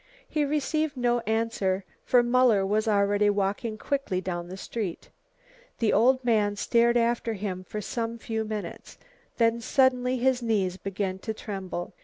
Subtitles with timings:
[0.27, 5.11] He received no answer, for Muller was already walking quickly down the street.
[5.77, 8.97] The old man stared after him for some few minutes,
[9.37, 11.93] then suddenly his knees began to tremble.